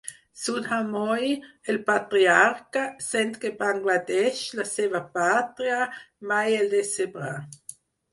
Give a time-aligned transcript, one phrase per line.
[0.43, 1.25] Sudhamoy,
[1.73, 5.77] el patriarca, sent que Bangladesh, la seva pàtria,
[6.33, 7.31] mai el decebrà.